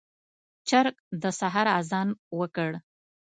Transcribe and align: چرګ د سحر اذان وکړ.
چرګ 0.67 0.95
د 1.21 1.23
سحر 1.39 1.67
اذان 1.79 2.09
وکړ. 2.39 2.71